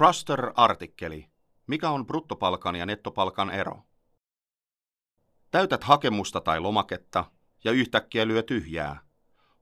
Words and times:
Truster-artikkeli. 0.00 1.26
Mikä 1.66 1.90
on 1.90 2.06
bruttopalkan 2.06 2.76
ja 2.76 2.86
nettopalkan 2.86 3.50
ero? 3.50 3.82
Täytät 5.50 5.84
hakemusta 5.84 6.40
tai 6.40 6.60
lomaketta 6.60 7.24
ja 7.64 7.72
yhtäkkiä 7.72 8.28
lyö 8.28 8.42
tyhjää. 8.42 9.00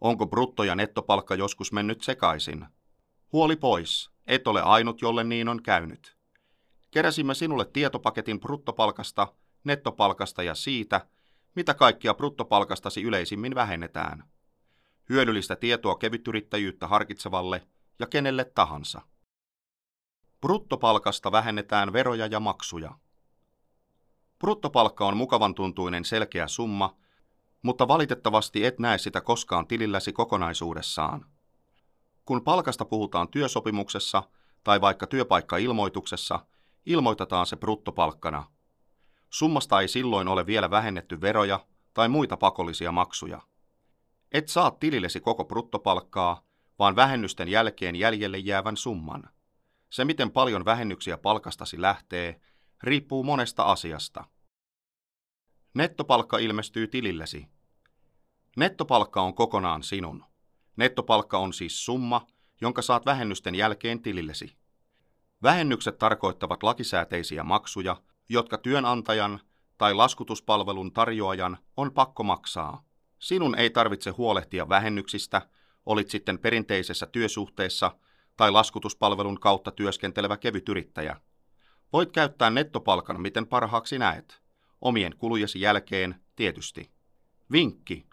Onko 0.01 0.27
brutto- 0.27 0.65
ja 0.65 0.75
nettopalkka 0.75 1.35
joskus 1.35 1.73
mennyt 1.73 2.03
sekaisin? 2.03 2.67
Huoli 3.33 3.57
pois, 3.57 4.11
et 4.27 4.47
ole 4.47 4.63
ainut, 4.63 5.03
jolle 5.03 5.25
niin 5.25 5.49
on 5.49 5.63
käynyt. 5.63 6.17
Keräsimme 6.91 7.35
sinulle 7.35 7.65
tietopaketin 7.65 8.41
bruttopalkasta, 8.41 9.35
nettopalkasta 9.65 10.43
ja 10.43 10.55
siitä, 10.55 11.07
mitä 11.55 11.75
kaikkia 11.75 12.15
bruttopalkastasi 12.15 13.03
yleisimmin 13.03 13.55
vähennetään. 13.55 14.25
Hyödyllistä 15.09 15.57
tietoa 15.57 15.97
kevytyrittäjyyttä 15.97 16.87
harkitsevalle 16.87 17.67
ja 17.99 18.07
kenelle 18.07 18.45
tahansa. 18.45 19.03
Bruttopalkasta 20.41 21.33
vähennetään 21.33 21.93
veroja 21.93 22.27
ja 22.27 22.41
maksuja. 22.41 22.95
Bruttopalkka 24.39 25.07
on 25.07 25.17
mukavan 25.17 25.55
tuntuinen 25.55 26.05
selkeä 26.05 26.49
summa, 26.49 26.97
mutta 27.63 27.89
valitettavasti 27.89 28.65
et 28.65 28.79
näe 28.79 28.99
sitä 28.99 29.21
koskaan 29.21 29.67
tililläsi 29.67 30.13
kokonaisuudessaan. 30.13 31.27
Kun 32.25 32.45
palkasta 32.45 32.85
puhutaan 32.85 33.29
työsopimuksessa 33.29 34.23
tai 34.65 34.81
vaikka 34.81 35.07
työpaikkailmoituksessa, 35.07 36.47
ilmoitetaan 36.87 37.47
se 37.47 37.57
bruttopalkkana. 37.57 38.45
Summasta 39.31 39.81
ei 39.81 39.89
silloin 39.89 40.29
ole 40.29 40.47
vielä 40.47 40.71
vähennetty 40.71 41.21
veroja 41.21 41.67
tai 41.95 42.09
muita 42.09 42.37
pakollisia 42.37 42.93
maksuja. 42.93 43.41
Et 44.33 44.49
saa 44.49 44.71
tilillesi 44.71 45.21
koko 45.21 45.45
bruttopalkkaa, 45.45 46.43
vaan 46.79 46.97
vähennysten 46.97 47.49
jälkeen 47.49 47.97
jäljelle 47.97 48.39
jäävän 48.39 48.77
summan. 48.77 49.31
Se, 49.91 50.05
miten 50.05 50.31
paljon 50.31 50.65
vähennyksiä 50.65 51.19
palkastasi 51.19 51.81
lähtee, 51.81 52.41
riippuu 52.83 53.25
monesta 53.25 53.63
asiasta. 53.63 54.25
Nettopalkka 55.75 56.39
ilmestyy 56.39 56.87
tilillesi. 56.87 57.47
Nettopalkka 58.57 59.23
on 59.23 59.35
kokonaan 59.35 59.83
sinun. 59.83 60.25
Nettopalkka 60.77 61.39
on 61.39 61.53
siis 61.53 61.85
summa, 61.85 62.27
jonka 62.61 62.83
saat 62.83 63.07
vähennysten 63.07 63.55
jälkeen 63.55 64.03
tilillesi. 64.03 64.57
Vähennykset 65.43 65.99
tarkoittavat 65.99 66.63
lakisääteisiä 66.63 67.45
maksuja, 67.45 67.97
jotka 68.29 68.59
työnantajan 68.59 69.41
tai 69.79 69.95
laskutuspalvelun 69.95 70.93
tarjoajan 70.93 71.59
on 71.77 71.93
pakko 71.93 72.23
maksaa. 72.23 72.85
Sinun 73.19 73.59
ei 73.59 73.71
tarvitse 73.71 74.11
huolehtia 74.11 74.69
vähennyksistä, 74.69 75.43
olit 75.87 76.11
sitten 76.11 76.39
perinteisessä 76.39 77.07
työsuhteessa 77.07 77.97
tai 78.39 78.51
laskutuspalvelun 78.51 79.41
kautta 79.41 79.71
työskentelevä 79.71 80.37
kevytyrittäjä. 80.37 81.17
Voit 81.93 82.13
käyttää 82.13 82.51
nettopalkan 82.51 83.21
miten 83.21 83.47
parhaaksi 83.47 83.99
näet. 83.99 84.43
Omien 84.81 85.17
kulujesi 85.19 85.61
jälkeen 85.61 86.21
tietysti. 86.37 86.91
Vinkki. 87.53 88.07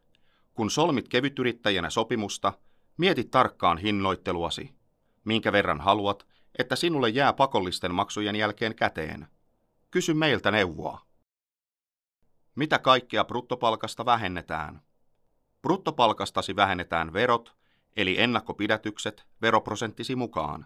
Kun 0.54 0.72
solmit 0.72 1.08
kevytyrittäjänä 1.08 1.90
sopimusta, 1.90 2.54
mieti 2.98 3.24
tarkkaan 3.24 3.78
hinnoitteluasi. 3.78 4.76
Minkä 5.26 5.52
verran 5.52 5.82
haluat, 5.82 6.28
että 6.60 6.76
sinulle 6.76 7.10
jää 7.10 7.34
pakollisten 7.34 7.96
maksujen 7.96 8.36
jälkeen 8.36 8.76
käteen. 8.76 9.28
Kysy 9.92 10.14
meiltä 10.14 10.52
neuvoa. 10.52 11.02
Mitä 12.56 12.80
kaikkea 12.80 13.26
bruttopalkasta 13.26 14.06
vähennetään? 14.06 14.82
Bruttopalkastasi 15.62 16.56
vähennetään 16.56 17.14
verot, 17.14 17.56
eli 17.96 18.22
ennakkopidätykset, 18.22 19.26
veroprosenttisi 19.42 20.16
mukaan. 20.16 20.66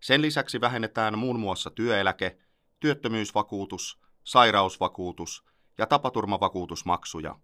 Sen 0.00 0.22
lisäksi 0.22 0.60
vähennetään 0.60 1.18
muun 1.18 1.40
muassa 1.40 1.70
työeläke, 1.70 2.38
työttömyysvakuutus, 2.80 4.00
sairausvakuutus 4.24 5.44
ja 5.78 5.86
tapaturmavakuutusmaksuja. 5.86 7.38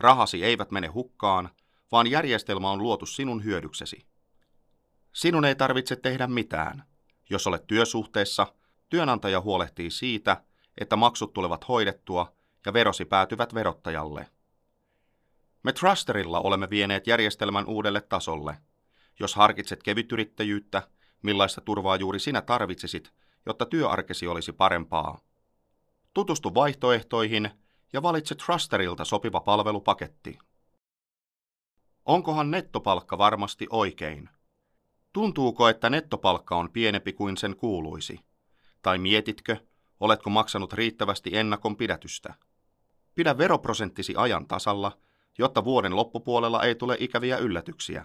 Rahasi 0.00 0.44
eivät 0.44 0.70
mene 0.70 0.86
hukkaan, 0.86 1.50
vaan 1.92 2.06
järjestelmä 2.06 2.70
on 2.70 2.82
luotu 2.82 3.06
sinun 3.06 3.44
hyödyksesi. 3.44 4.06
Sinun 5.12 5.44
ei 5.44 5.54
tarvitse 5.54 5.96
tehdä 5.96 6.26
mitään. 6.26 6.84
Jos 7.30 7.46
olet 7.46 7.66
työsuhteessa, 7.66 8.46
työnantaja 8.90 9.40
huolehtii 9.40 9.90
siitä, 9.90 10.42
että 10.78 10.96
maksut 10.96 11.32
tulevat 11.32 11.68
hoidettua 11.68 12.32
ja 12.66 12.72
verosi 12.72 13.04
päätyvät 13.04 13.54
verottajalle. 13.54 14.30
Me 15.64 15.72
Trusterilla 15.72 16.40
olemme 16.40 16.70
vieneet 16.70 17.06
järjestelmän 17.06 17.66
uudelle 17.66 18.00
tasolle. 18.00 18.56
Jos 19.20 19.34
harkitset 19.34 19.82
kevytyrittäjyyttä, 19.82 20.88
millaista 21.22 21.60
turvaa 21.60 21.96
juuri 21.96 22.18
sinä 22.18 22.42
tarvitsisit, 22.42 23.12
jotta 23.46 23.66
työarkesi 23.66 24.26
olisi 24.26 24.52
parempaa. 24.52 25.18
Tutustu 26.14 26.54
vaihtoehtoihin 26.54 27.50
ja 27.92 28.02
valitse 28.02 28.34
Trusterilta 28.34 29.04
sopiva 29.04 29.40
palvelupaketti. 29.40 30.38
Onkohan 32.04 32.50
nettopalkka 32.50 33.18
varmasti 33.18 33.66
oikein? 33.70 34.28
Tuntuuko, 35.12 35.68
että 35.68 35.90
nettopalkka 35.90 36.56
on 36.56 36.70
pienempi 36.72 37.12
kuin 37.12 37.36
sen 37.36 37.56
kuuluisi? 37.56 38.20
Tai 38.82 38.98
mietitkö, 38.98 39.56
oletko 40.00 40.30
maksanut 40.30 40.72
riittävästi 40.72 41.36
ennakon 41.36 41.76
pidätystä? 41.76 42.34
Pidä 43.14 43.38
veroprosenttisi 43.38 44.14
ajan 44.16 44.46
tasalla, 44.46 44.98
jotta 45.38 45.64
vuoden 45.64 45.96
loppupuolella 45.96 46.62
ei 46.62 46.74
tule 46.74 46.96
ikäviä 47.00 47.38
yllätyksiä. 47.38 48.04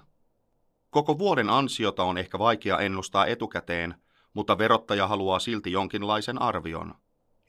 Koko 0.89 1.17
vuoden 1.17 1.49
ansiota 1.49 2.03
on 2.03 2.17
ehkä 2.17 2.39
vaikea 2.39 2.79
ennustaa 2.79 3.25
etukäteen, 3.25 3.95
mutta 4.33 4.57
verottaja 4.57 5.07
haluaa 5.07 5.39
silti 5.39 5.71
jonkinlaisen 5.71 6.41
arvion. 6.41 6.95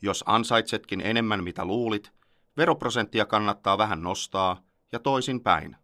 Jos 0.02 0.24
ansaitsetkin 0.26 1.00
enemmän 1.00 1.44
mitä 1.44 1.64
luulit, 1.64 2.12
veroprosenttia 2.56 3.26
kannattaa 3.26 3.78
vähän 3.78 4.02
nostaa 4.02 4.62
ja 4.92 4.98
toisin 4.98 5.40
päin. 5.40 5.76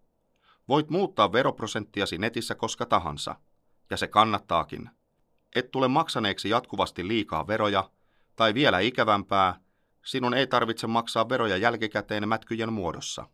Voit 0.69 0.91
muuttaa 0.91 1.33
veroprosenttiasi 1.33 2.19
netissä 2.19 2.55
koska 2.55 2.87
tahansa, 2.87 3.37
ja 3.91 3.97
se 3.97 4.09
kannattaakin. 4.09 4.91
Et 5.55 5.71
tule 5.71 5.89
maksaneeksi 5.89 6.49
jatkuvasti 6.49 7.09
liikaa 7.09 7.47
veroja, 7.47 7.91
tai 8.37 8.55
vielä 8.55 8.78
ikävämpää, 8.78 9.61
sinun 10.05 10.34
ei 10.34 10.47
tarvitse 10.47 10.87
maksaa 10.87 11.28
veroja 11.28 11.57
jälkikäteen 11.57 12.28
mätkyjen 12.28 12.73
muodossa. 12.73 13.28